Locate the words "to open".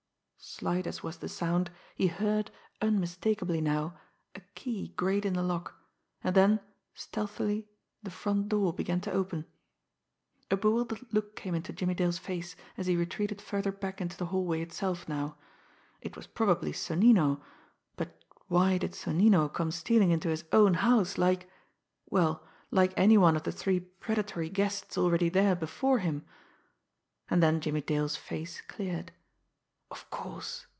9.01-9.45